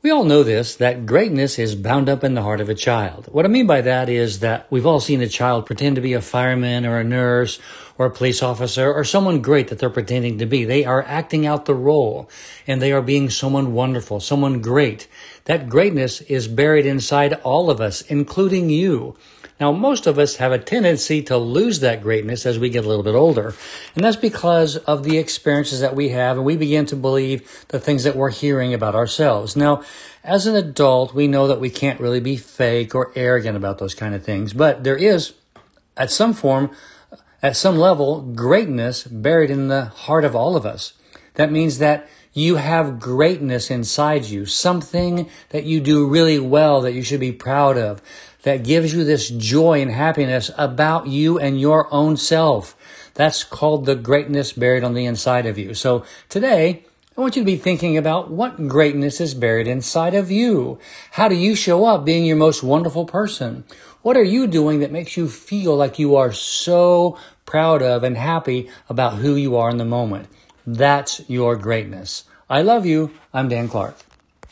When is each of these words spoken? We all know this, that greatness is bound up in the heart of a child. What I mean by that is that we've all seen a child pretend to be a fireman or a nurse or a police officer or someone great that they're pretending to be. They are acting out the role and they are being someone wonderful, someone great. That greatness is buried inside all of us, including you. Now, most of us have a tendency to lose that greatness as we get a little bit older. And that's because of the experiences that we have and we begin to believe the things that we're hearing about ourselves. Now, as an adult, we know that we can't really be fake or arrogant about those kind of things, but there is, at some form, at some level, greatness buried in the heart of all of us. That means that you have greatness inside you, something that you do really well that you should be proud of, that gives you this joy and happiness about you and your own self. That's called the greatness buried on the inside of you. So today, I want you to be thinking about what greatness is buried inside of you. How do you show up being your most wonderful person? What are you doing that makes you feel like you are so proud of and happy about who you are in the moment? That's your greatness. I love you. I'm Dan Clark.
We 0.00 0.12
all 0.12 0.22
know 0.22 0.44
this, 0.44 0.76
that 0.76 1.06
greatness 1.06 1.58
is 1.58 1.74
bound 1.74 2.08
up 2.08 2.22
in 2.22 2.34
the 2.34 2.42
heart 2.42 2.60
of 2.60 2.68
a 2.68 2.74
child. 2.76 3.26
What 3.32 3.44
I 3.44 3.48
mean 3.48 3.66
by 3.66 3.80
that 3.80 4.08
is 4.08 4.38
that 4.38 4.70
we've 4.70 4.86
all 4.86 5.00
seen 5.00 5.20
a 5.22 5.28
child 5.28 5.66
pretend 5.66 5.96
to 5.96 6.00
be 6.00 6.12
a 6.12 6.22
fireman 6.22 6.86
or 6.86 7.00
a 7.00 7.04
nurse 7.04 7.58
or 7.98 8.06
a 8.06 8.10
police 8.10 8.40
officer 8.40 8.94
or 8.94 9.02
someone 9.02 9.42
great 9.42 9.66
that 9.68 9.80
they're 9.80 9.90
pretending 9.90 10.38
to 10.38 10.46
be. 10.46 10.64
They 10.64 10.84
are 10.84 11.02
acting 11.02 11.48
out 11.48 11.64
the 11.64 11.74
role 11.74 12.30
and 12.64 12.80
they 12.80 12.92
are 12.92 13.02
being 13.02 13.28
someone 13.28 13.72
wonderful, 13.72 14.20
someone 14.20 14.62
great. 14.62 15.08
That 15.46 15.68
greatness 15.68 16.20
is 16.20 16.46
buried 16.46 16.86
inside 16.86 17.32
all 17.42 17.68
of 17.68 17.80
us, 17.80 18.02
including 18.02 18.70
you. 18.70 19.16
Now, 19.60 19.72
most 19.72 20.06
of 20.06 20.20
us 20.20 20.36
have 20.36 20.52
a 20.52 20.58
tendency 20.58 21.20
to 21.24 21.36
lose 21.36 21.80
that 21.80 22.00
greatness 22.00 22.46
as 22.46 22.60
we 22.60 22.70
get 22.70 22.84
a 22.84 22.88
little 22.88 23.02
bit 23.02 23.16
older. 23.16 23.54
And 23.96 24.04
that's 24.04 24.16
because 24.16 24.76
of 24.76 25.02
the 25.02 25.18
experiences 25.18 25.80
that 25.80 25.96
we 25.96 26.10
have 26.10 26.36
and 26.36 26.46
we 26.46 26.56
begin 26.56 26.86
to 26.86 26.96
believe 26.96 27.64
the 27.68 27.80
things 27.80 28.04
that 28.04 28.14
we're 28.14 28.30
hearing 28.30 28.72
about 28.72 28.94
ourselves. 28.94 29.56
Now, 29.56 29.82
as 30.24 30.46
an 30.46 30.56
adult, 30.56 31.14
we 31.14 31.28
know 31.28 31.46
that 31.46 31.60
we 31.60 31.70
can't 31.70 32.00
really 32.00 32.20
be 32.20 32.36
fake 32.36 32.94
or 32.94 33.12
arrogant 33.14 33.56
about 33.56 33.78
those 33.78 33.94
kind 33.94 34.14
of 34.14 34.24
things, 34.24 34.52
but 34.52 34.84
there 34.84 34.96
is, 34.96 35.34
at 35.96 36.10
some 36.10 36.32
form, 36.32 36.70
at 37.42 37.56
some 37.56 37.78
level, 37.78 38.20
greatness 38.20 39.04
buried 39.04 39.50
in 39.50 39.68
the 39.68 39.86
heart 39.86 40.24
of 40.24 40.34
all 40.34 40.56
of 40.56 40.66
us. 40.66 40.92
That 41.34 41.52
means 41.52 41.78
that 41.78 42.08
you 42.32 42.56
have 42.56 43.00
greatness 43.00 43.70
inside 43.70 44.24
you, 44.24 44.44
something 44.44 45.28
that 45.50 45.64
you 45.64 45.80
do 45.80 46.06
really 46.06 46.38
well 46.38 46.80
that 46.80 46.92
you 46.92 47.02
should 47.02 47.20
be 47.20 47.32
proud 47.32 47.78
of, 47.78 48.02
that 48.42 48.64
gives 48.64 48.92
you 48.92 49.04
this 49.04 49.28
joy 49.28 49.80
and 49.80 49.90
happiness 49.90 50.50
about 50.56 51.06
you 51.06 51.38
and 51.38 51.60
your 51.60 51.92
own 51.92 52.16
self. 52.16 52.76
That's 53.14 53.42
called 53.44 53.86
the 53.86 53.96
greatness 53.96 54.52
buried 54.52 54.84
on 54.84 54.94
the 54.94 55.04
inside 55.04 55.46
of 55.46 55.58
you. 55.58 55.74
So 55.74 56.04
today, 56.28 56.84
I 57.18 57.20
want 57.20 57.34
you 57.34 57.42
to 57.42 57.46
be 57.46 57.56
thinking 57.56 57.96
about 57.96 58.30
what 58.30 58.68
greatness 58.68 59.20
is 59.20 59.34
buried 59.34 59.66
inside 59.66 60.14
of 60.14 60.30
you. 60.30 60.78
How 61.10 61.26
do 61.26 61.34
you 61.34 61.56
show 61.56 61.84
up 61.84 62.04
being 62.04 62.24
your 62.24 62.36
most 62.36 62.62
wonderful 62.62 63.06
person? 63.06 63.64
What 64.02 64.16
are 64.16 64.22
you 64.22 64.46
doing 64.46 64.78
that 64.78 64.92
makes 64.92 65.16
you 65.16 65.26
feel 65.28 65.74
like 65.74 65.98
you 65.98 66.14
are 66.14 66.30
so 66.30 67.18
proud 67.44 67.82
of 67.82 68.04
and 68.04 68.16
happy 68.16 68.70
about 68.88 69.14
who 69.14 69.34
you 69.34 69.56
are 69.56 69.68
in 69.68 69.78
the 69.78 69.84
moment? 69.84 70.28
That's 70.64 71.28
your 71.28 71.56
greatness. 71.56 72.22
I 72.48 72.62
love 72.62 72.86
you. 72.86 73.10
I'm 73.34 73.48
Dan 73.48 73.66
Clark. 73.66 73.96